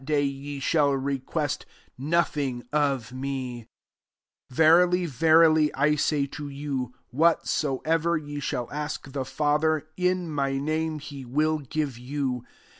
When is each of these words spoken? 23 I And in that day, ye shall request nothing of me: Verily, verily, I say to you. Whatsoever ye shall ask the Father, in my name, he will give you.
23 0.03 0.03
I 0.03 0.17
And 0.17 0.25
in 0.25 0.25
that 0.25 0.33
day, 0.33 0.35
ye 0.47 0.59
shall 0.59 0.91
request 0.93 1.65
nothing 1.95 2.63
of 2.73 3.13
me: 3.13 3.67
Verily, 4.49 5.05
verily, 5.05 5.71
I 5.75 5.93
say 5.93 6.25
to 6.25 6.49
you. 6.49 6.95
Whatsoever 7.11 8.17
ye 8.17 8.39
shall 8.39 8.67
ask 8.71 9.11
the 9.11 9.23
Father, 9.25 9.89
in 9.95 10.31
my 10.31 10.57
name, 10.57 10.97
he 10.97 11.23
will 11.23 11.59
give 11.59 11.99
you. 11.99 12.43